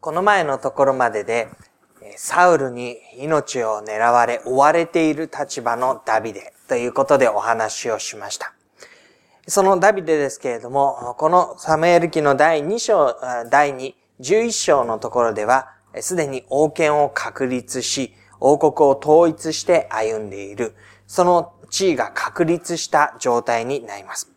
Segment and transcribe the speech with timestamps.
[0.00, 1.48] この前のところまでで、
[2.16, 8.54] サウルに命を狙われ追われている立場のダビデということでお話をしました。
[9.46, 13.14] そのダビデですけれども、このサムエル記の第2章、
[13.50, 15.68] 第2、11章のところでは、
[16.00, 20.74] すでに王権を確立し、王国を統一して歩んでいる、
[21.06, 24.30] その地位が確立した状態になります。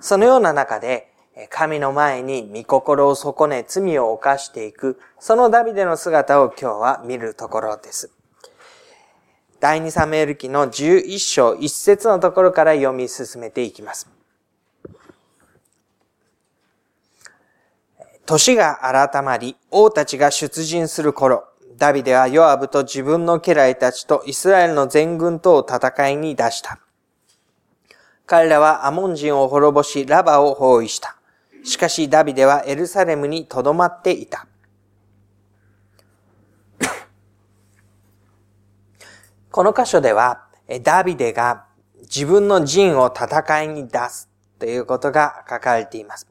[0.00, 1.11] そのような中で、
[1.48, 8.10] 神の前に御心を損ね罪を犯していく、そのダビデの姿を今日は見るところです。
[9.58, 14.10] 第二サムエル記の11章1節のところから読み進めていきます。
[18.26, 21.44] 年が改まり、王たちが出陣する頃、
[21.76, 26.78] ダビデはヨアブと自分の家来たちとイスラエルの全軍とを戦いに出した。
[28.26, 31.16] 彼らはアモン人を滅ぼし、ラバを包囲した。
[31.64, 34.46] しかしダビデはエルサレムに留まっていた。
[39.50, 40.46] この箇所では、
[40.82, 41.66] ダビデが
[42.02, 46.26] 自分の陣を戦いに出すということが書かれています。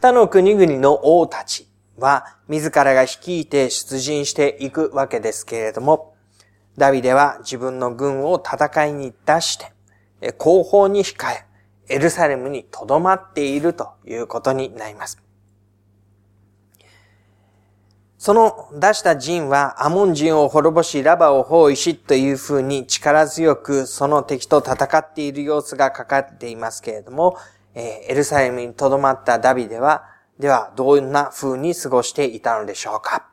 [0.00, 6.14] 他の国々の王たちは自らが率いて出陣していくわけですけれども、
[6.76, 11.44] ダビデは自分の軍を戦いに出して、後方に控え、
[11.90, 15.20] エルサレムに留まっているということになります。
[18.16, 27.38] その出した陣はアモン人を滅ぼしラバを包囲しというふうに力強くその敵と戦っている様子が書かれていますけれども、
[27.74, 30.04] エルサレムに留まったダビデは、
[30.38, 33.26] ではどんな風に過ごしていたのでしょうか？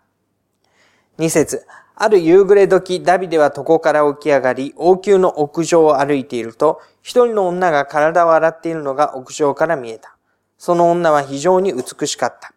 [1.18, 1.66] 二節、
[2.00, 10.16] ある夕暮れ時、ダビデは床から起き上がり、王宮の屋上を歩いていると、一人の女が体を洗っているのが屋上から見えた。
[10.60, 12.54] その女は非常に美しかった。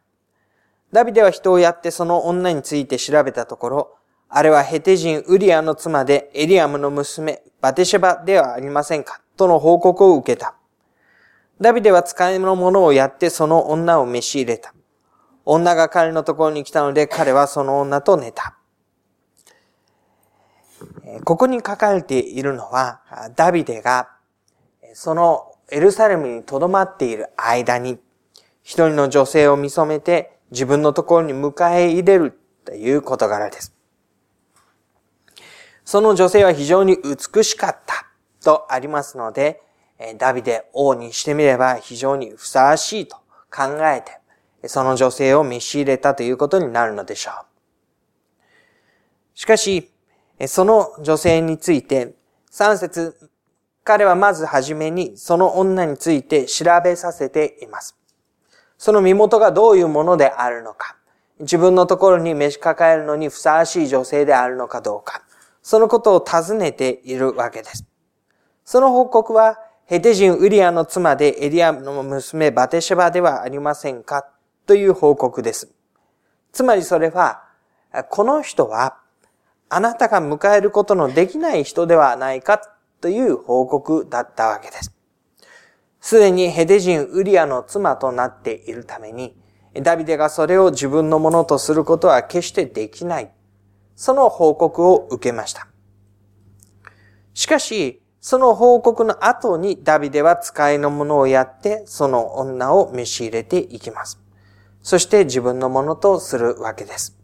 [0.93, 3.97] ダビデは人をやってその女について調べたところ、
[4.29, 10.55] あれはヘテ人ウリアの妻でエリアムの娘バテシェバではありませんかとの報告を受けた。
[11.63, 14.75] ダビデは使いのものをやってその女を召し入れた。
[15.47, 18.60] 女が彼のところに来たので彼はその女と寝た。
[21.25, 23.01] ここに書かれているのは、
[23.37, 24.11] ダビデが
[24.95, 27.99] そのエルサレムに留まっている間に、
[28.63, 33.75] 一人の女性を見初めて自分のところに迎え入れるという事柄です。
[35.85, 38.07] その女性は非常に美しかった
[38.45, 39.63] とありますので、
[40.19, 43.17] ダビデ王にしてみれば非常にふさわしいと
[43.51, 47.35] 考えて、その女性を召し入れたということになるのでしょう。
[49.35, 49.90] しかし、
[50.47, 52.15] その女性について、
[52.53, 53.31] 3節
[53.85, 57.97] 彼はまずはじめにその女について調べさせています。
[58.77, 60.97] その身元がどういうものであるのか、
[61.41, 65.23] 自分のところに召し抱えるのにふさわしい女性であるのかどうか、
[65.63, 67.87] そのことを尋ねているわけです。
[68.65, 74.25] その報告は、ヘテ人ウリアの妻でエリアの娘バテシェバではありませんか？
[74.67, 75.73] という報告です。
[76.53, 77.43] つまりそれは、
[78.09, 79.00] この人は、
[79.71, 82.61] あなたが迎えることのできない人ではないか
[83.01, 84.93] という報告だったわけです。
[86.01, 89.37] すでにヘデ人ウリアの妻となっているために、
[89.75, 93.31] ダビデがそれを自分のものとすることは決してできない。
[93.95, 95.69] その報告を受けました。
[97.33, 104.21] しかし、その報告の後にダビデは使いのものをやって、その女を召し入れていきます。
[104.83, 107.20] そして自分のものとするわけです。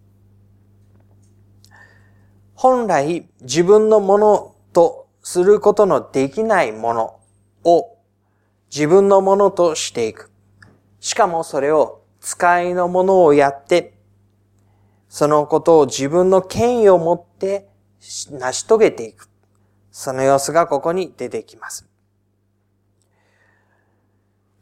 [2.69, 7.21] 本来自分のものとすることのできないもの
[7.63, 7.97] を
[8.75, 10.33] 自分のものとしていく。
[10.99, 13.95] しかもそれを使いのものをやって、
[15.09, 17.69] そのことを自分の権威を持って
[18.01, 19.29] 成し遂げていく。
[19.93, 21.86] その様子がここに出てきます。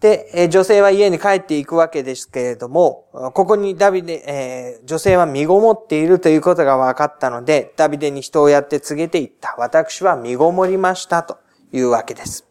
[0.05, 9.55] で、女性は家に帰っていくわけですけれども、ここにダビデ、えー、女性は身ごもっているということが分かったので、ダビデに人をやって告げていった。
[9.57, 11.39] 私は身ごもりましたと
[11.73, 12.47] いうわけです。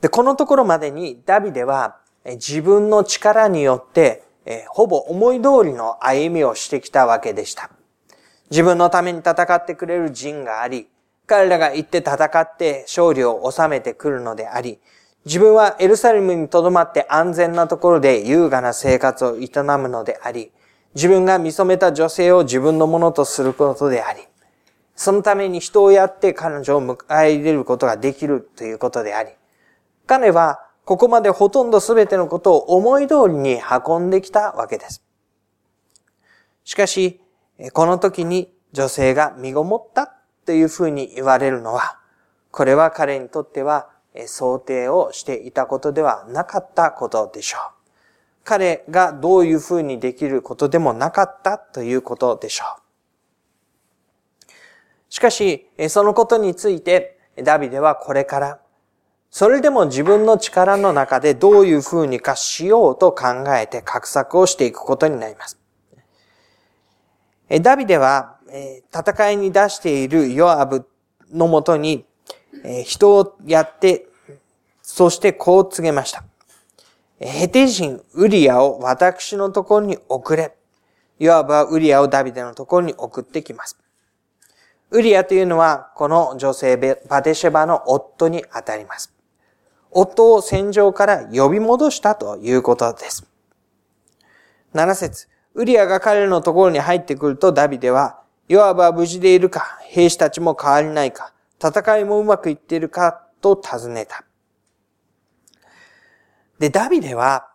[0.00, 7.70] で、このところまでにダビデは自分の力によって、えー、ほぼ思い通りの歩みをしてきたわけでした。
[8.50, 10.88] 自分のために戦ってくれる陣があり、
[11.26, 14.78] 彼らが行って戦って勝利を収めてくるのであり、
[15.24, 20.52] 自分はエルサレムに留まって安全なところで優雅な生活を営むのであり、
[20.94, 24.20] 自分が見初めた女性を自分のものとすることであり、
[24.94, 29.30] そのために人をやって彼女を迎え入れることができるということであり、
[30.06, 35.04] 彼はここまでほとんど全てのことを思い通りに運んできたわけです。
[36.62, 37.20] しかし、
[37.72, 40.15] この時に女性が身ごもった
[40.46, 41.98] というふうに言われるのは、
[42.50, 43.90] これは彼にとっては
[44.26, 47.60] 想定をしていたことではなかったことでしょう。
[48.44, 54.52] 彼がどういうふうにできることでもなかったということでしょう。
[55.08, 58.60] しかし、そのことについて、ダビデはこれから、
[59.30, 65.58] それでも自分の力の中でどういうふうにかしようと考えて画策をしていくことになります。
[67.60, 68.35] ダビデは、
[68.92, 70.88] 戦いに出しているヨアブ
[71.32, 72.04] のもとに、
[72.84, 74.06] 人をやって、
[74.82, 76.24] そしてこう告げました。
[77.18, 80.54] ヘテ人ウリアを私のところに送れ。
[81.18, 83.78] ヨアブはウリアをダビデのところに送ってきます。
[84.90, 86.76] ウリアというのは、この女性
[87.08, 89.12] バテシェバの夫にあたります。
[89.90, 93.26] 夫を戦場から呼び戻したということです。
[94.74, 101.32] 7節ウリアが彼のところに入ってくるとダビデは、ヨアブは無事でいるか、兵士たちも変わりないか、
[101.62, 104.24] 戦いもうまくいっているかと尋ねた。
[106.58, 107.48] で、ダビデは、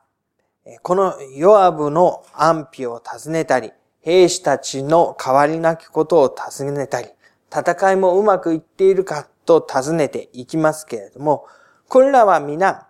[0.83, 3.71] このヨアブの安否を尋ねたり、
[4.01, 7.07] 兵士たちの変わりなきことを尋ねたり、
[7.51, 11.45] 戦いもうまくいっているかと尋ねていきますけれども、
[11.87, 12.87] これらは皆、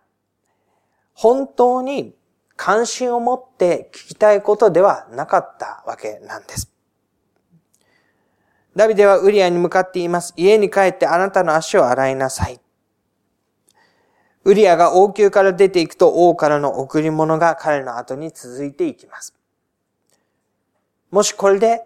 [1.14, 2.16] 本当に
[2.56, 6.71] 関心を持って聞きたいことではなかったわけなんです。
[8.76, 10.34] ダビデはウリアに向かっています。
[10.38, 12.60] 家に帰ってあなたの足を洗いなさい。
[14.44, 19.36] ウリアが王宮から出ていくと王からの贈り物が彼の後に続いていきます。
[21.12, 21.84] もしこれで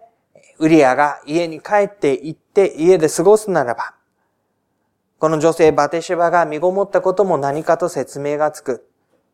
[0.58, 3.94] ウリアが家に帰って行って家で過ごすならば、
[5.18, 8.88] この女性バテシバが身ごもったことも何かと説明がつく。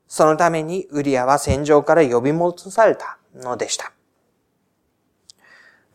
[0.09, 3.93] そのためにウリアは戦場から呼び戻されたのでした。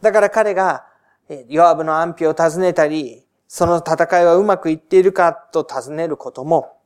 [0.02, 0.86] だから彼が
[1.50, 6.78] ヨアブの安否を尋ねたり、その戦いはうまくいっているかと尋ねることも、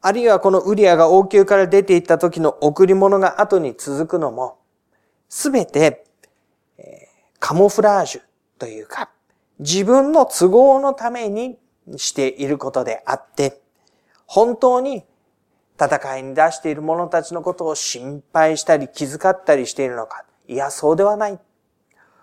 [0.00, 4.58] あるいはこのウリアが王宮から出て行った時の贈り物が後に続くのも、
[5.28, 6.04] すべて、
[7.38, 8.22] カモフラージュ
[8.58, 9.10] というか、
[9.58, 11.58] 自分の都合のために
[11.96, 13.60] していることであって、
[14.26, 15.04] 本当に
[15.80, 20.24] 戦いに出している者たちのことを心配したり気遣ったりしているのか。
[20.48, 21.38] いや、そうではない。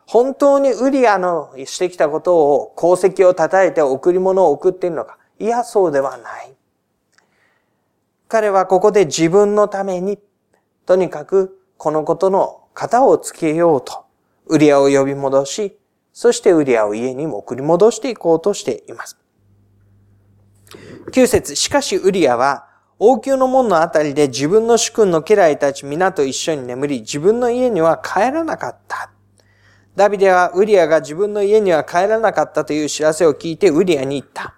[0.05, 5.17] 本当にウリアのしてきたことを功績を称えて贈り物を送っているのか。
[5.39, 6.53] いや、そうではない。
[8.27, 10.19] 彼はここで自分のために、
[10.85, 14.05] とにかくこのことの型をつけようと、
[14.47, 15.77] ウリアを呼び戻し、
[16.11, 19.17] そしてウリアを家にも送り戻していこうとしています。
[21.11, 22.67] 9節しかしウリアは、
[22.99, 29.11] 王宮の門のあたりで自分の主君の家来たち皆と一緒に眠り、自分の家には帰らなかった。
[29.95, 34.55] ダビデはウリアが自分の家には帰らなかったという知らせを聞いてウリアに言った。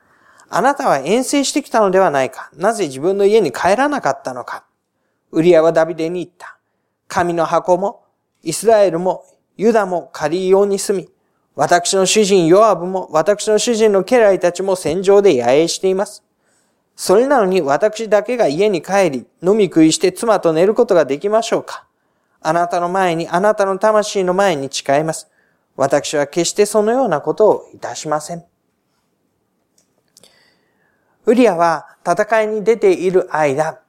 [0.48, 2.50] あなたは遠征してきたのではないか。
[2.56, 4.66] なぜ自分の家に帰らなかったのか。
[5.32, 6.58] ウリアはダビデに言った。
[7.08, 8.06] 神の箱も、
[8.44, 9.26] イスラエルも、
[9.58, 11.10] ユダも借りように住み、
[11.56, 16.24] 私の主人ヨアブも、私の主人の家来たちも戦場で野営しています。
[16.96, 21.86] それなのに私だけが家に帰り、飲み食いして妻と寝ることができましょうか
[22.42, 25.30] あなたの前に、あなたの魂の前に誓います。
[25.76, 28.46] 私は決してそのようなことをいたしません。
[31.26, 33.80] ウリアは戦いに出ている間、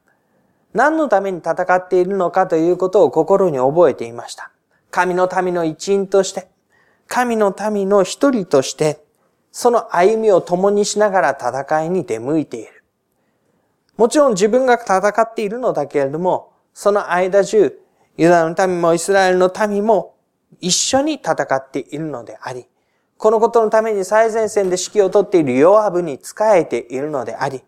[0.72, 4.50] 何のために戦っているのかということを心に覚えていました。
[4.90, 6.48] 神の民の一員として、
[7.06, 9.04] 神の民の一人として、
[9.52, 12.84] その歩みを共にしながら戦いに出向いている。
[13.96, 17.78] もちろん自分が戦っているのだけれども、その間中、
[18.16, 20.15] ユダの民もイスラエルの民も
[20.60, 22.66] 一緒に戦っているのであり、
[23.18, 27.62] このことのために最前線で指揮を取っているヨアブに仕えているのであり、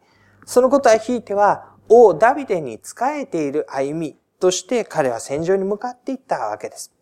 [0.44, 6.92] そのことはひいては王ダビデに仕えている歩みとして彼は戦場に向かっていったわけです。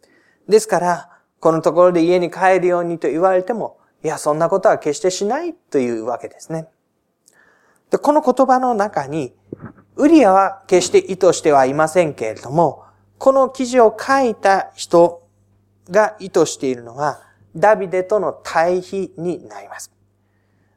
[0.49, 6.69] ですから、このところで家に帰るようにと言われても、いや、そんなことは決してしないというわけですね。
[7.91, 9.35] で、この言葉の中に、
[9.97, 12.85] ウリアは決して意図してはいませんけれども、
[13.19, 15.26] この記事を書いた人
[15.91, 17.21] が意図しているのは、
[17.55, 19.91] ダビデとの対比になります。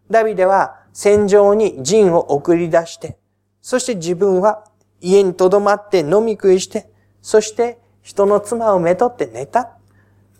[0.09, 3.17] ダビデは戦場に陣を送り出して、
[3.61, 4.63] そして自分は
[5.01, 6.89] 家に留まって飲み食いして、
[7.21, 9.75] そして人の妻をめとって寝た。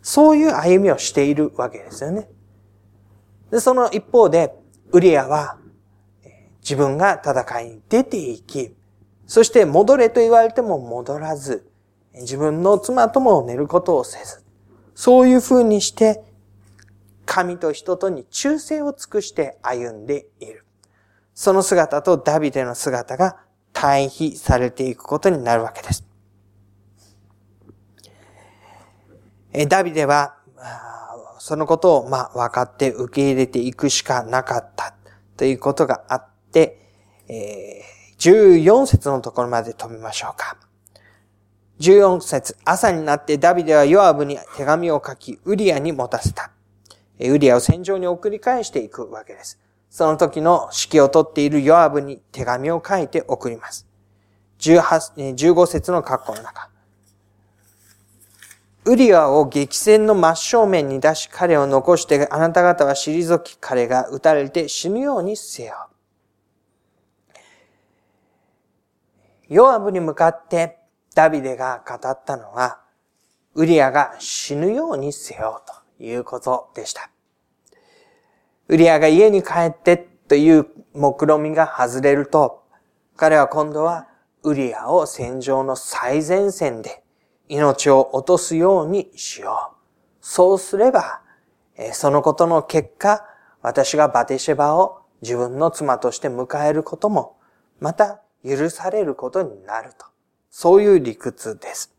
[0.02, 2.30] そういう歩みをしているわけですよね。
[3.52, 4.56] で、その一方で、
[4.92, 5.58] ウリアは
[6.62, 8.76] 自分が戦いに出ていき、
[9.28, 11.70] そして戻れと言われても戻らず、
[12.14, 14.44] 自分の妻とも寝ることをせず、
[14.96, 16.24] そういう風にして、
[17.26, 20.66] 神と人とに忠誠を尽くして歩んでいる。
[21.34, 23.38] その姿とダビデの姿が
[23.72, 26.06] 対比されていくことになるわけです。
[29.68, 30.36] ダビデは、
[31.40, 34.94] そのことを、まあ、分かって受け入れていくしかなかった
[35.38, 36.92] ということがあって、
[37.28, 37.82] え、
[38.18, 40.58] 14節のところまで飛びましょうか。
[41.80, 46.52] 14節朝になってダビデはヨアブに手紙を書き、ウリアに持たせた。
[47.20, 49.60] ウリアを戦場に送り返していくわけです。
[49.90, 53.88] その時の指揮を取っているヨアブに手紙を書いて送ります。
[54.60, 56.70] 18 15節の括弧の中。
[58.86, 65.88] ウリアを激戦の真正面に出し彼を残してあなた方は退き彼が撃たれて死ぬようにせよ。
[69.48, 70.79] ヨアブに向かって
[71.16, 72.80] ダビデが語ったのは、
[73.56, 75.62] ウリアが死ぬようにせよ
[75.98, 77.10] ということでした。
[78.68, 79.98] ウリアが家に帰って
[80.28, 82.64] という目論みが外れると、
[83.16, 84.08] 彼は今度は
[84.44, 87.04] ウリアを戦場の最前線で
[87.50, 89.76] 命を落とすようにしよう。
[90.22, 91.22] そうすれば、
[91.94, 93.26] そのことの結果、
[93.62, 97.38] 私がバテシェバを自分の妻として迎えることも、
[97.80, 100.06] また許されることになると。
[100.50, 101.94] そういう理屈です。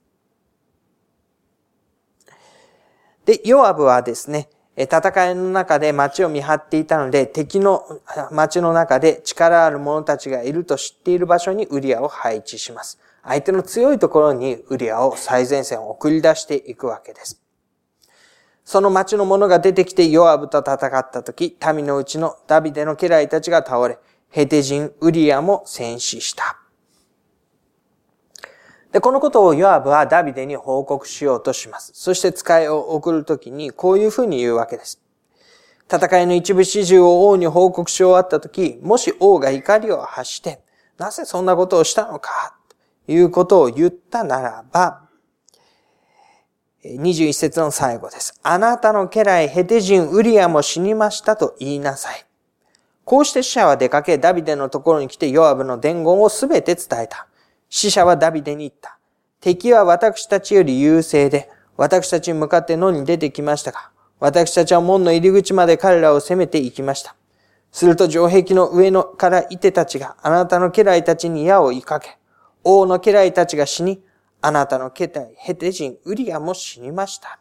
[3.24, 7.84] で、ヨアブはですね、戦いの中で町を見張っていたので、敵の
[8.30, 12.98] 町の中で力ある者たちがいると知っている場所にウリアを配置します。
[13.22, 17.42] 相手の強いところにウリアを最前線を送り出していくわけです。
[18.64, 26.59] その町の者が出てきてヨアブと戦った時、民のうちのダビデの家来たちが倒れ、ヘテ人ウリアも戦死した。
[28.92, 31.92] で、このことをヨアブはダビデに報告しようとします。
[31.94, 35.00] そして使いを送るときにこういうふうに言うわけです。
[35.92, 40.60] 戦いの一部始終を王に報告し終わったとき、もし王が怒りを発して、
[40.98, 42.56] なぜそんなことをしたのか、
[43.06, 45.02] ということを言ったならば、
[46.84, 48.38] 21節の最後です。
[48.42, 52.24] あなたの家来ヘテ人ウリアも死にましたと言いなさい。
[53.04, 57.26] こうして死者は出かけ、ダビデのところに来てヨアブの伝言をすべて伝えた。
[57.70, 58.98] 死者はダビデに言った。
[59.40, 67.14] 敵は私たちより優勢で、私たちに向かって野に出てきましたが、私たちは門の入り口まで彼らを攻めていきました。
[67.72, 72.18] すると城壁の上のからいてたちがあなたの家来たちに矢を追いかけ、
[72.64, 74.02] 王の家来たちが死に、
[74.42, 77.38] あなたの家来ヘテ人ウリアも死にました。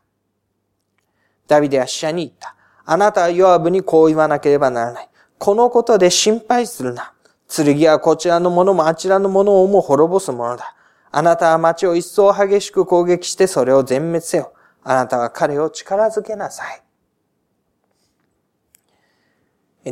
[1.47, 2.55] ダビデは死者に言った。
[2.85, 5.09] あなたはヨアブにこう言わなければならない。
[5.39, 7.13] このことで心配するな。
[7.49, 10.75] 剣はこちらのものもあちらのものをも滅ぼすものだ。
[11.11, 14.53] あなたは町を一層激しく攻撃してそれを全滅せよ。
[14.83, 16.83] あなたは彼を力づけなさい。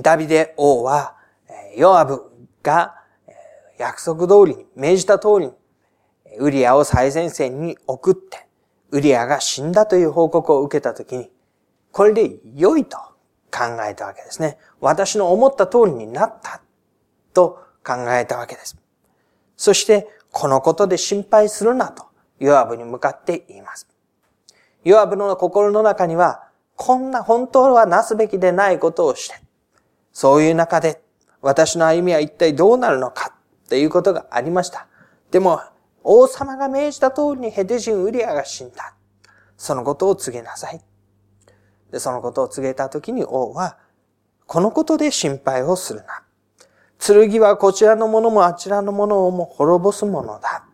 [0.02, 1.16] ダビデ王は、
[1.76, 2.22] ヨアブ
[2.62, 2.96] が
[3.78, 5.54] 約束通りに、命じた通りに、
[6.40, 8.46] ウリアを最前線に送って、
[8.92, 11.32] ウリアが死んだという報告を受けたときに、
[11.92, 12.98] これで良いと
[13.52, 14.58] 考えたわけですね。
[14.80, 16.62] 私の思った通りになった
[17.38, 18.75] と考えたわけです。
[19.56, 22.06] そして、このことで心配するなと、
[22.39, 23.88] ヨアブに向かって言います。
[24.84, 29.36] ヨアブの心の中には、こんな本当はなすべきでないことをして、
[30.12, 31.00] そういう中で
[31.41, 33.36] 私の歩みは一体どうなるのか
[33.70, 34.88] ということがありました。
[35.29, 35.62] でも、
[36.03, 38.96] 王様が命じた通りにヘテ人ウリアが死んだ。
[39.58, 40.82] そのことを告げなさい。
[41.91, 43.77] で、そのことを告げたときに王は、
[44.46, 46.24] このことで心配をするな。
[47.00, 50.66] 剣はこちらのものもあちらのものをも滅ぼすものだ。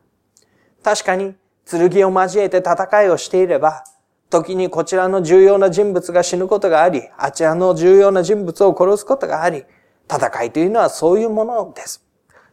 [0.84, 1.36] 確かに、
[1.70, 3.84] 剣を交えて戦いをしていれば、
[4.30, 9.66] 時にこちらの重要な人物が死ぬことがあり、あちらの重要な人物を殺すことがあり、
[10.10, 12.04] 戦いというのはそういうものです。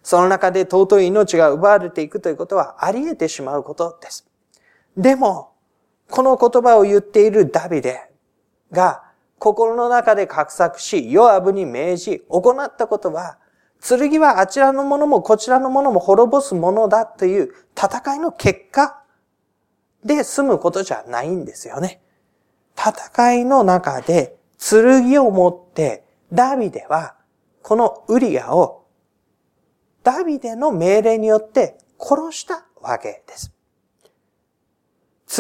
[0.03, 4.27] その中で尊い命が奪われていくということはあり得てしまうことです。
[4.97, 5.53] でも、
[6.11, 8.11] この言葉を言っているダビデ
[8.73, 9.03] が
[9.39, 13.39] 心の中で画策し、ヨアブに命じ、行ったことは、
[13.81, 19.03] 剣はあちらのものもこちらのものも滅ぼすものだという戦いの結果
[20.05, 22.01] で済むことじゃないんですよね。
[22.77, 27.15] 戦いの中で剣を持ってダビデは
[27.63, 28.87] このウリアを
[30.03, 33.53] ダビデの命令によって殺したわけです。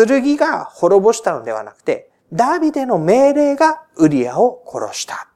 [0.07, 5.30] 剣が滅ぼしたのではなくて、ダビデの命令がウリアを殺した。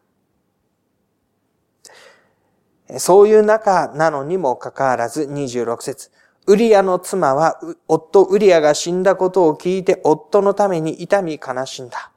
[2.98, 6.10] そういう中なのにもかかわらず26節
[6.46, 12.10] ウリアの妻は、夫ウリアが死んだことを聞いて夫のために痛み悲しんだ。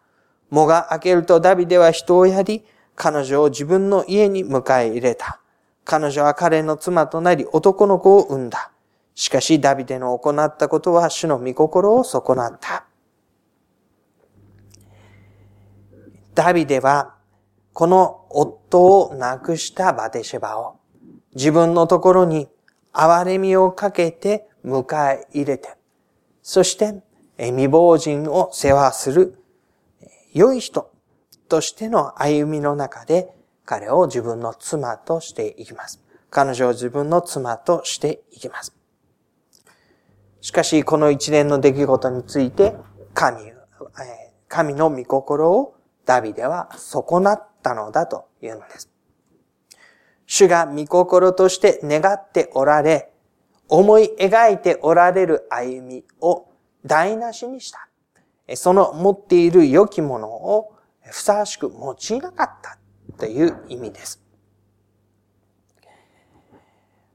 [0.52, 5.40] 藻が明けるとダビデは人をやり、彼女を自分の家に迎え入れた。
[5.86, 8.72] 彼女は彼の妻となり男の子を産んだ。
[9.16, 12.86] しかしダビデの行ったことは主の御心を損なった。
[16.36, 17.16] ダビデは
[17.78, 20.80] この夫を亡くしたバテシェバを
[21.36, 22.48] 自分のところに
[22.92, 25.76] 憐れみをかけて迎え入れて、
[26.42, 27.04] そして
[27.38, 29.38] 未亡人を世話する
[30.34, 30.92] 良い人
[31.50, 33.32] としての歩みの中で
[33.64, 36.02] 彼を自分の妻としていきます。
[36.32, 38.76] 彼女を自分の妻としていきます。
[40.42, 42.76] しかし、この一連の出来事について、
[43.14, 43.54] 神、
[44.48, 45.77] 神の御心を
[46.08, 48.90] ダビデは損なったのだというのです。
[50.26, 53.14] 主が御心として願っておられ、
[53.68, 56.48] 思い描いておられる歩みを
[56.86, 57.88] 台無しにした。
[58.56, 62.78] その持っている良きものをふさわしく用いなかった
[63.18, 64.24] という意味です。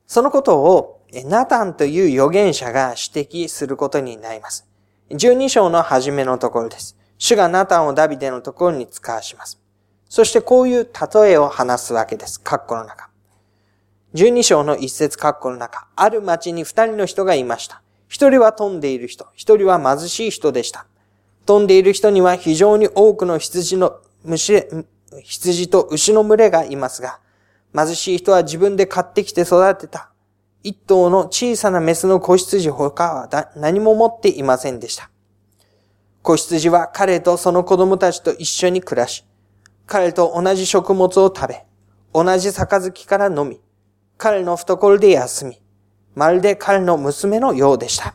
[0.07, 4.69] そのことをナタンという預言者が指摘することになります。
[5.11, 6.99] 12章の初めのところです。
[7.23, 9.61] 主がナタンをダビデのところに使わします。
[10.09, 12.41] そしてこういう例えを話すわけです。
[12.45, 13.11] 括弧の中。
[14.15, 15.87] 12章の一節括弧の中。
[15.95, 17.81] ある町に二人の人がいました。
[18.09, 20.85] 一人は飛んでいる人、一人は貧しい人でした。
[21.47, 24.65] 飛んでいる人には非常に多くの羊の、虫、
[25.23, 27.21] 羊と牛の群れがいますが、
[27.73, 30.11] 貧しい人は自分で買ってきて育てた
[30.65, 35.12] 一頭の小さなメスの子羊他は何も持っていませんでした。
[36.23, 39.25] 子羊は彼とその子供たちと一緒に暮らし、
[39.87, 41.67] 彼と同じ食物を食べ、
[42.15, 43.61] 同じ杯から飲み、
[44.19, 45.61] 彼の懐で休み、
[46.15, 48.15] まるで彼の娘のようでした。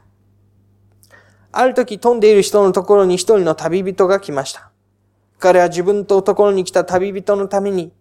[1.51, 4.71] ある時飛んでいる人のところに一人の旅人が来ました。
[5.37, 7.91] 彼は自分とところに来た旅人のために、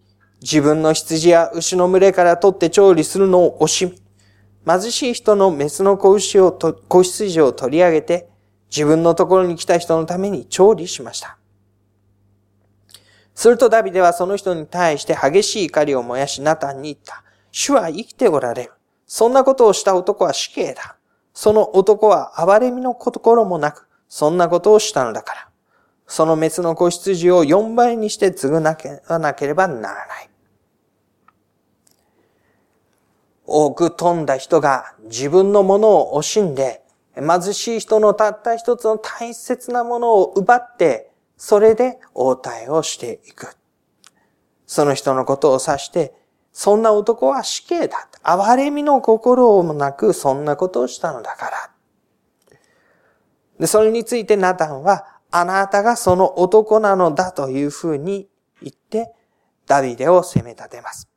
[0.41, 4.01] 自分の羊や牛の群れから取って調理するのを惜しみ、
[4.65, 8.29] 貧しい人のメスの子牛を子羊を取り上げて、
[8.69, 11.37] 自分のところに来た人のために調理しました。
[13.33, 17.23] するとダビデはその人に対して激しい怒りを燃やしナタンに言った。
[17.51, 18.71] 主は生きておられる。
[19.05, 20.97] そんなことをした男は死刑だ。
[21.33, 25.49] その男は憐れみの心もなく、そんなことをしたのだから。
[26.07, 29.01] その滅の子羊を4倍にして継ぐなけ
[29.45, 30.29] ればならない。
[33.45, 36.83] 多く飛んだ人が自分のものを惜しんで、
[37.21, 43.55] 貧しい人のたった一つの大切なものを奪って、それで応対をしていく。
[44.65, 46.13] その人のことを指して、
[46.51, 48.09] そんな男は死刑だ。
[48.23, 51.71] 憐れみの心をもなく、そんなことをしたのだから。
[53.59, 58.27] で、それについてナタンは、あなたがその男なのだというふうに
[58.61, 59.13] 言って、
[59.65, 61.07] ダビデを責め立てます。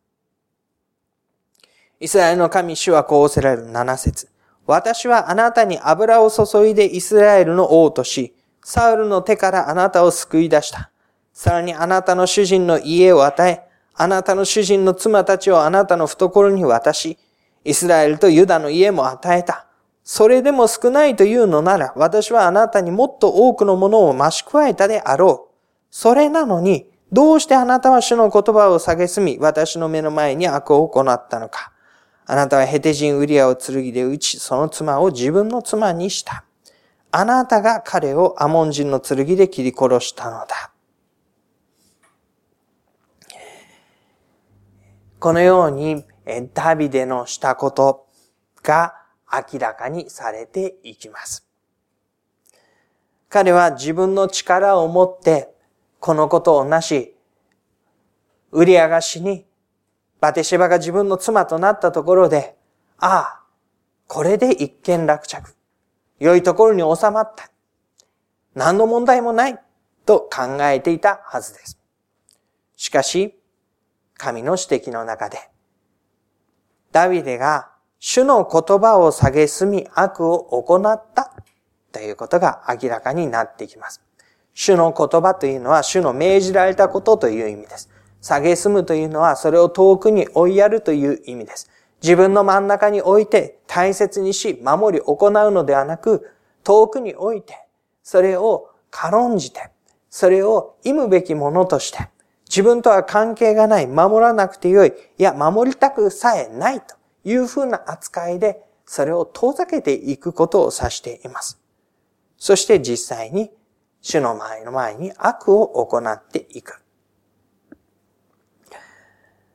[2.01, 4.29] イスラエルの神主はこうおせられる7節
[4.67, 10.91] 私はあなたに油を注いでイスラエルの王とし、サウルの手からあなたを救い出した。
[11.33, 17.19] さらにあなたの主人の家を与え、あなたの主人の妻たちをあなたの懐に渡し、
[17.65, 19.67] イスラエルとユダの家も与えた。
[20.03, 25.55] それでも少ないというのなら、私はあなたにもっと多くのものを増し加えたであろう。
[25.91, 31.70] それなのに、どうしてあなたは主の言葉を蔑み、私の目の前に悪を行ったのか。
[32.31, 36.45] あなたはヘテ人ウリアを剣で撃ち、その妻を自分の妻にした。
[37.11, 40.71] あなたが彼をアモン人の剣で切り殺したのだ。
[45.19, 46.05] このように、
[46.55, 48.07] ダビデのしたこと
[48.63, 48.95] が
[49.53, 51.45] 明らかにされていきます。
[53.29, 55.53] 彼は自分の力を持って
[55.99, 57.17] このことをなし、
[58.53, 59.50] ウリアが死に、
[60.21, 62.57] バテシバが自分の妻となったところで、
[62.99, 63.41] ああ、
[64.07, 65.55] これで一件落着。
[66.19, 67.51] 良いところに収まった。
[68.55, 69.59] 何の問題もない
[70.05, 71.79] と考えていたはずです。
[72.77, 73.39] しかし、
[74.15, 75.39] 神の指摘の中で、
[76.93, 81.33] ダビデが主の言葉を蔑み悪を行った
[81.93, 84.03] ということが明らかになってきます。
[84.53, 87.89] 主の言葉というのは主の命じられたことという意味です。
[88.23, 91.71] 蔑むというのはそれを遠くに追いやるという意味です。
[92.03, 96.31] 自分の真ん中に置いて大切にし守り行うのではなく、
[96.65, 97.67] 遠くに置いて、
[98.03, 99.71] それを軽んじて、
[100.09, 102.09] それを忌むべきものとして、
[102.49, 111.61] 自分とは関係がない、守らなくてよい、いや、守りたくさえないというふうな扱いで、それを遠ざけていくことを指しています。
[112.37, 113.53] そして実際に、
[114.01, 116.80] 主の前の前に悪を行っていく。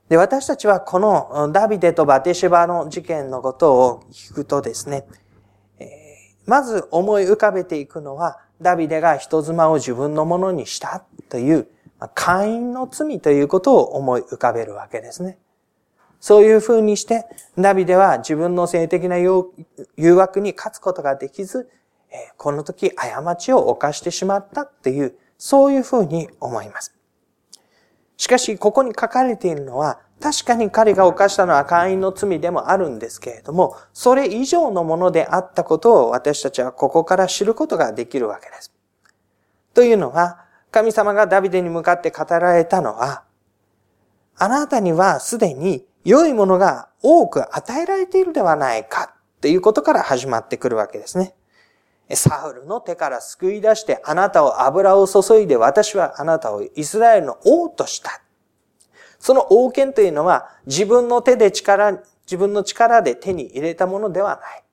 [0.09, 5.05] で、私たちはこのダビデとバテシバの事件のことを聞くとですね、
[6.45, 11.67] まず思い浮かべていくのは、ダビデが人妻を自分のものにしたという、
[12.13, 15.39] 会員の罪ということを思い浮かべるわけですね。
[16.19, 17.25] そういうふうにして、
[17.57, 21.67] ダビデは自分の性的な誘惑に勝つことができず、
[22.37, 26.95] この時過ちを犯してしまったという、そういうふうに思います。
[28.17, 38.71] しかし、ここに書かれているのは、確かに彼が犯したのは会員の罪でもあるんですけれども、それ以上のものであったことを私たちはここから知ることができるわけです。
[39.73, 40.39] というのは、
[40.71, 43.23] 神様がダビデに向かって語られたのは、
[44.37, 51.33] あなたにはすでに良いものが多く与えられているではないかということから始まってくるわけですね。
[52.13, 58.21] サウルの手から救い出してあなたを油を注いで私はあなたをイスラエルの王とした。
[59.17, 64.63] その王権というのは自分の手で力、自分の力で手に入れたものではない。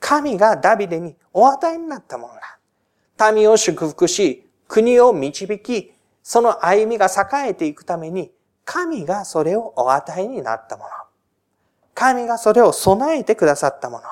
[0.00, 3.32] 神がダビデにお与えになったものだ。
[3.32, 8.32] 民を祝福し、国を導き、その歩みが栄えていくために、
[8.64, 10.90] 神がそれをお与えになったもの。
[11.94, 14.04] 神がそれを備えてくださったもの。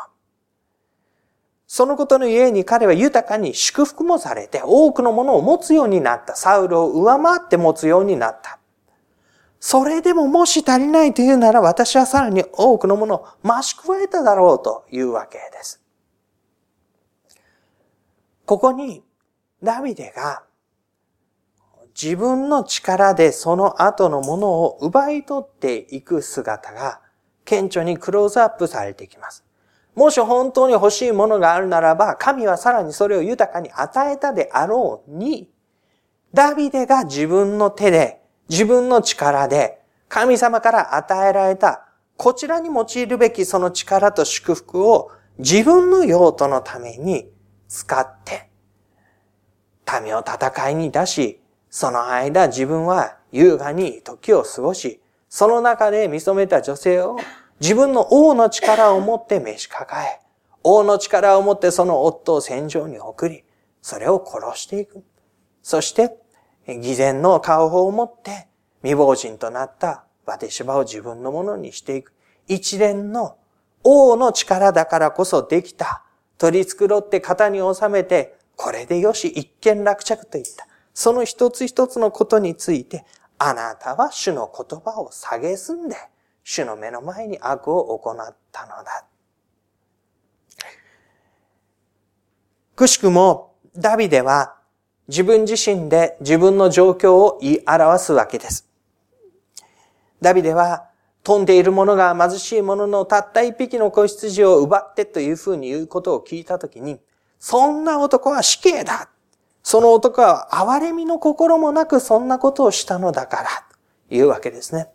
[1.74, 6.36] そのことのゆえに彼は豊かに祝福もされて多くのものを持つようになった。
[6.36, 8.60] サウルを上回って持つようになった。
[9.58, 15.82] それでももし足りないというなら私はさらに多くのものを増し加えただろうというわけです。
[18.46, 19.02] ここに
[19.60, 20.44] ダビデが
[22.00, 27.00] 自分の力でその後のものを奪い取っていく姿が
[27.44, 29.43] 顕著にクローズアップされてきます。
[29.94, 35.50] もし本当に欲しいものがあるならば、神はさらにそれを豊かに与えたであろうに、
[36.32, 47.28] ダビデが自分の手で自分の力で神様から与えられたこちらに用いるべきその力と祝福を自分の用途のために
[47.68, 48.50] 使って
[50.02, 57.16] 民を戦いに出し、その間自分は優雅に時を過ごし、その中で見初めた女性を
[57.60, 60.20] 自分の王の力を持って召し抱え、
[60.62, 63.44] 王の力を持ってその夫を戦場に送り、
[63.82, 65.04] それを殺していく。
[65.62, 66.16] そして
[66.66, 68.48] 偽善の顔法を持って
[68.82, 72.12] 未亡人となったバテシバを自分のものにしていく。
[72.48, 73.36] 一連の
[73.82, 76.02] 王の力だからこそできた。
[76.38, 80.66] 取り繕って型に収めて、これでよし、一見落着といった。
[80.92, 83.04] その一つ一つのことについて、
[83.38, 85.96] あなたは主の言葉を下げすんで、
[86.44, 89.06] 主の目の前に悪を行ったのだ。
[92.76, 94.56] くしくも、ダビデは
[95.08, 98.68] 自分自身で自分の状況を言い表すわけです。
[100.20, 100.88] ダビデは
[101.22, 107.00] 飛んでいる者が貧しい者のたった一匹の子羊を奪ってというふうに言うことを聞いたときに、
[107.38, 109.08] そんな男は死刑だ。
[109.62, 113.48] その男は憐れみの心もなくそんなことをしたのだから、
[114.08, 114.93] というわけですね。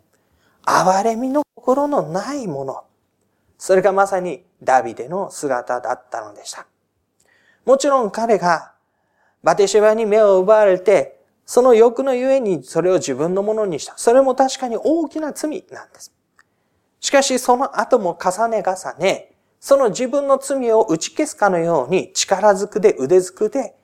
[0.64, 2.84] 憐れみの心のないもの。
[3.58, 6.66] それがまさにダビデの姿だったのでした。
[7.64, 8.72] もちろん彼が
[9.42, 13.94] バテシェバに目を奪われて、その欲のゆえにそれを自分のものにした。
[13.96, 16.12] それも確かに大きな罪なんです。
[17.00, 23.74] しかしその後も重ね重ね、その自分の罪を打ち消すかのように力ずくで腕ずくで、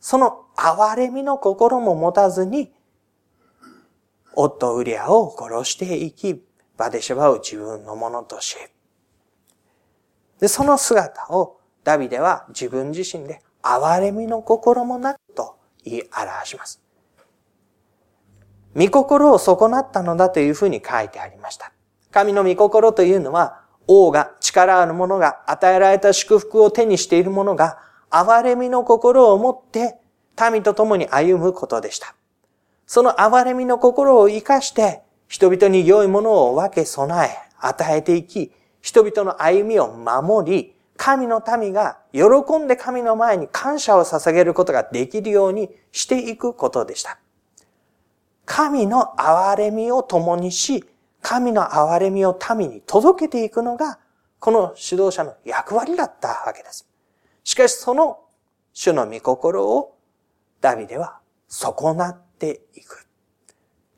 [0.00, 2.72] その憐れみの心も持たずに、
[4.34, 6.42] 夫ウリアを殺していき、
[6.76, 8.56] バデシェバを自分のものとし、
[10.40, 16.82] で、その姿をダビデは自分自身で憐れみの心もなくと言い表します。
[18.74, 21.72] 御心を損なったのだというふうに書いてありました。
[22.10, 27.78] 神の御心というのは、王が、力ある者が、与えられた祝福を手にしている者が、
[28.10, 29.98] 憐れみの心を持って、
[30.50, 32.14] 民と共に歩むことでした。
[32.92, 38.52] その憐れみの心を生かして、人々に良いものを分け備え、与えていき、
[38.82, 42.22] 人々の歩みを守り、神の民が喜
[42.58, 47.18] んで神の前に感謝を捧げることができるようにしていくことでした。
[48.44, 50.84] 神の憐れみを共にし、
[51.22, 54.00] 神の憐れみを民に届けていくのが、
[54.38, 56.86] この指導者の役割だったわけです。
[57.42, 58.18] しかしその
[58.74, 59.96] 主の御心を
[60.60, 63.06] ダビデは損なっていく。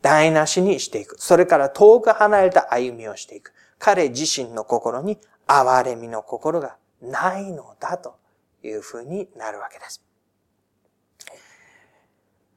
[0.03, 1.17] 台無しにしていく。
[1.19, 3.55] それから遠く離れた歩みをしていく。
[3.79, 8.17] 彼自身の心に憐れみの心がないのだと
[8.63, 10.03] いうふうになるわけです。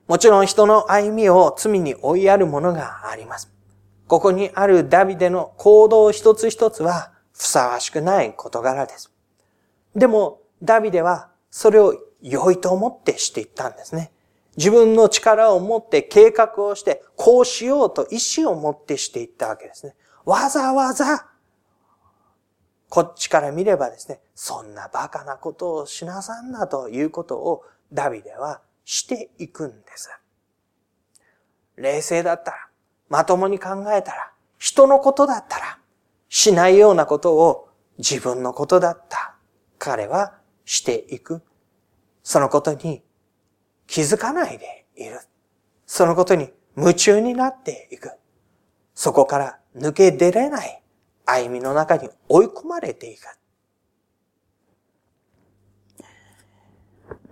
[0.07, 3.49] もちろん人の歩みを罪に追いやるものがあります。
[4.07, 9.11] ここにあるダビデの行動一つ一つはふさわしくない事柄です。
[9.95, 14.11] でも、ダビデはそれを良いと思ってしていったんですね。
[14.57, 19.95] 自分の力を持って計画をして、こうしようと意志を持ってしていったわけですね。
[20.25, 21.27] わざわざ、
[22.89, 30.09] こっちから見ればですね、そんなバカなことをしなさんなということをダビデはしていくんです。
[31.75, 32.57] 冷静だったら、
[33.09, 35.79] まともに考えたら、人のことだったら、
[36.29, 39.35] しないようなことを自分のことだった
[39.77, 40.33] 彼は
[40.65, 41.41] していく。
[42.23, 43.03] そのことに
[43.87, 45.19] 気づかないでいる。
[45.85, 48.11] そのことに夢中になっていく。
[48.93, 50.83] そこから抜け出れない
[51.25, 53.21] 歩みの中に追い込まれていく。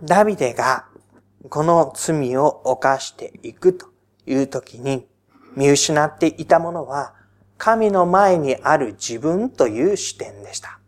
[0.01, 0.85] ダビデが
[1.49, 3.87] この罪を犯していくと
[4.25, 5.07] いう時に
[5.55, 7.13] 見失っていたものは
[7.57, 10.79] 神の前にある自分という視点でした。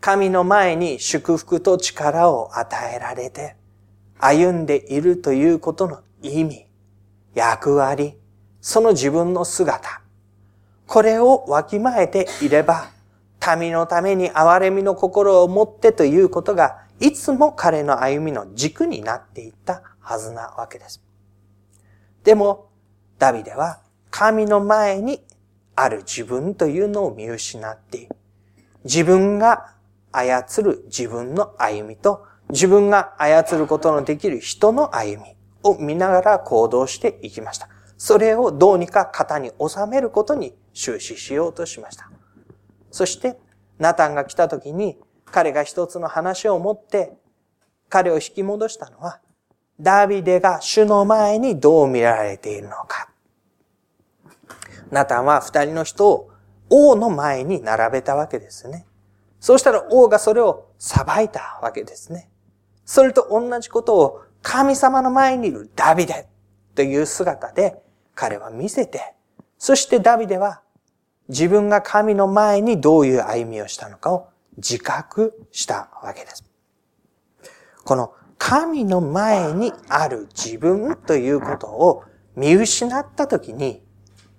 [0.00, 3.56] 神の前に祝福と力を与えられて
[4.24, 6.66] 歩んでいるということの意味、
[7.34, 8.16] 役割、
[8.60, 10.00] その自分の姿、
[10.86, 12.86] これをわきまえていれば、
[13.58, 21.02] 民のために憐れみの心を持ってということが、いつも彼の歩みの軸になっていったはずなわけです。
[22.22, 22.70] でも、
[23.18, 23.80] ダビデは
[24.12, 25.24] 神の前に
[25.74, 28.08] ある自分というのを見失って、
[28.84, 29.74] 自分が
[30.12, 37.68] 操る自分の歩みと自分が操ることのできる人の歩みを見ながら行動していきました。
[37.96, 42.10] それをどうにか型に収めることに終始しようとしました。
[42.90, 43.38] そして、
[43.78, 47.16] ナタンが来た時に、彼が一つの話を持って、
[47.88, 49.20] 彼を引き戻したのは、
[49.80, 53.08] ダビデが主の前にどう見られているのか。
[54.90, 56.30] ナタンは二人の人を
[56.68, 58.84] 王の前に並べたわけですね。
[59.40, 62.28] そうしたら王がそれを裁いたわけですね。
[62.84, 66.28] それと同じことを神様の前にいるダビデ
[66.74, 67.82] という姿で
[68.14, 69.14] 彼は見せて、
[69.58, 70.62] そしてダビデは
[71.28, 76.44] 自分が神の前にどういう歩みをしたのかを自覚したわけです。
[77.84, 83.82] この神の前にある自分ということを見失ったときに、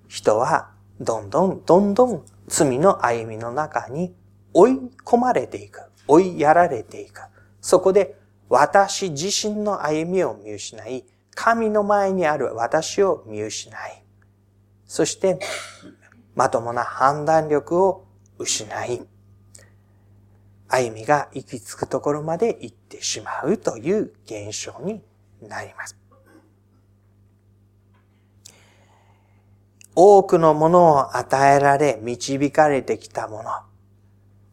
[0.07, 4.13] 人はどんどんどんどん罪の歩みの中に
[4.53, 4.71] 追い
[5.05, 5.81] 込まれていく。
[6.07, 7.21] 追いやられていく。
[7.61, 8.17] そこで
[8.49, 14.03] 私自身の歩みを見失い、神の前にある私を見失い、
[14.85, 15.39] そして、
[16.35, 18.05] まともな判断力を
[18.37, 19.07] 失い、
[20.67, 25.01] 歩みが行き着くところまで行ってしまうという現象に
[25.41, 25.97] なります。
[29.95, 33.51] 多くのものを与えられ導かれてきたもの、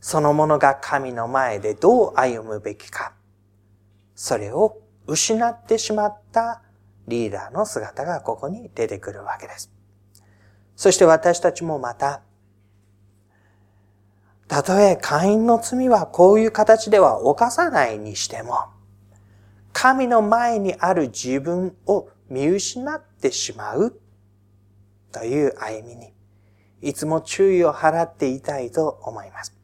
[0.01, 3.15] そのものが神の前でどう歩むべきか、
[4.23, 6.61] それを失ってしまった
[7.09, 9.73] リーダーの姿がここに出てくるわけです。
[10.77, 12.21] そして私たちもまた、
[14.47, 18.67] たとえ会員の罪はこういう形では犯さないにしても、
[19.73, 23.99] 神の前にある自分を見失ってしまう
[25.13, 26.13] という歩みに、
[26.83, 29.57] いつも注意を払っていたいと思います。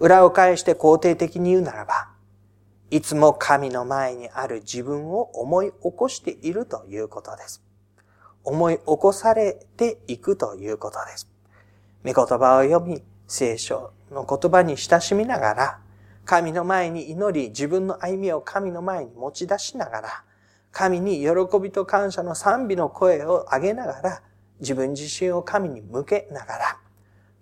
[0.00, 2.11] 裏を返して肯定的に言うならば、
[2.92, 7.62] いつも神の前にある自分を思い起こしているということです。
[8.44, 11.26] 思い起こされていくということです。
[12.04, 15.78] 御言葉を読み、聖書の言葉に親しみながら、
[16.26, 20.24] 神の前に祈り、自分の歩みを神の前に持ち出しながら、
[20.70, 21.30] 神に喜
[21.62, 24.22] びと感謝の賛美の声を上げながら、
[24.60, 26.78] 自分自身を神に向けながら、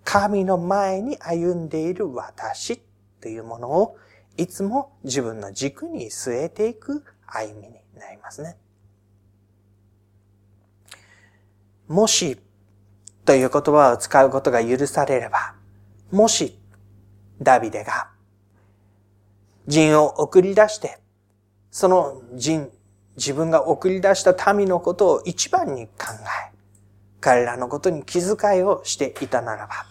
[0.05, 2.81] 神の前に歩んでいる私
[3.19, 3.97] というものを
[4.37, 8.57] いつも自分の軸に据えていく歩みになりますね。
[11.87, 12.37] もし
[13.25, 15.55] という言葉を使うことが許されれば、
[16.11, 16.57] もし
[17.41, 18.09] ダビデが
[19.67, 20.99] 人を送り出して、
[21.69, 22.69] その人、
[23.17, 25.91] 自分が送り出した民のことを一番に考
[26.49, 26.55] え、
[27.19, 29.85] 彼らのことに気遣いをしていたならば、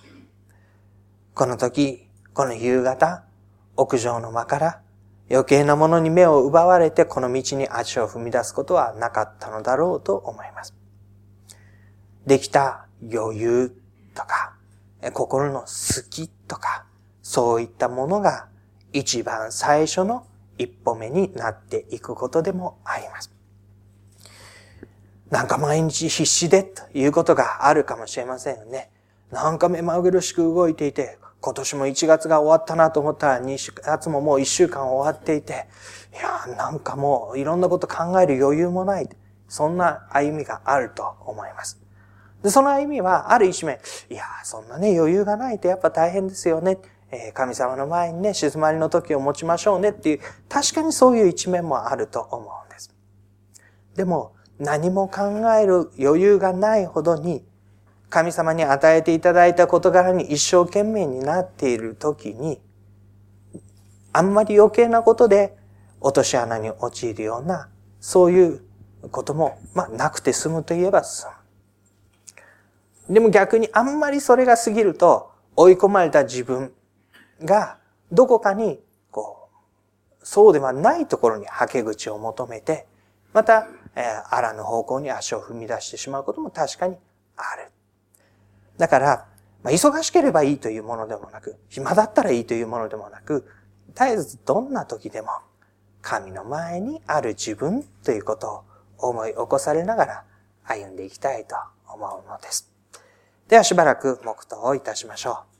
[1.35, 3.25] この時、この夕方、
[3.81, 4.81] 屋上の間から
[5.31, 10.75] 余計なものに目を奪われてこの道に足を踏み出すことはなかったのだろうと思います。
[12.27, 13.73] できた余裕
[14.15, 14.55] とか、
[15.15, 16.85] 心の好きとか、
[17.23, 18.49] そういったものが
[18.93, 20.27] 一番最初の
[20.59, 23.33] 一歩目になっていくことでもあります。
[25.31, 28.91] なんか毎日必死でということがあるかもしれませんよね。
[29.31, 35.67] なんか目まぐるしく動いていて、今年も1月が終わったなと思ったら2月ももう1週間終わっていて、
[36.13, 39.09] いやなんかもういろんなこと考える余裕もない。
[39.49, 41.81] そんな歩みがあると思います。
[42.43, 46.79] で、その歩みはある一面、いやそんなね余裕がないとやっぱ大変ですよね。
[47.13, 52.95] え神様の前にね、静まりの時を持ちましょうねっていう、確かにそういう一面もあると思うんです。
[53.97, 55.23] でも、何も考
[55.55, 57.45] える余裕がないほどに、
[58.11, 62.61] 神様に与えていただいた事柄に一生懸命になっている時に、
[64.13, 65.57] あんまり余計なことで
[66.01, 67.69] 落とし穴に陥るような、
[68.01, 68.63] そういう
[69.13, 71.29] ことも、まあ、なくて済むといえば済
[73.09, 73.15] む。
[73.15, 76.73] でも逆にあんまりそれが過ぎると、追い込まれた自分
[77.43, 77.79] が、
[78.11, 79.49] どこかに、こ
[80.21, 82.87] う、そうではないところにはけ口を求めて、
[83.33, 86.97] また、えー、あらぬ方向に足を踏み出してしまうことも確かに
[87.37, 87.71] ある。
[88.81, 89.27] だから、
[89.63, 93.47] まあ、忙しければいいというものでもなく、暇だったらいいというものでもなく、
[93.89, 95.29] 絶えずどんな時でも、
[96.01, 98.65] 神の前にある自分ということ
[98.99, 100.25] を思い起こされながら
[100.65, 101.57] 歩んでいきたいと
[101.93, 102.73] 思うのです。
[103.49, 105.45] ではしばらく黙祷をいたしましょ